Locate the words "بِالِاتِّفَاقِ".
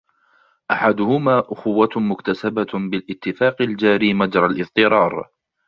2.73-3.61